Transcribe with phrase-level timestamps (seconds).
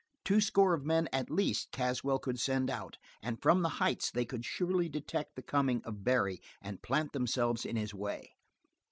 [0.25, 4.25] Two score of men, at least, Caswell could send out, and from the heights they
[4.25, 8.33] could surely detect the coming of Barry and plant themselves in his way.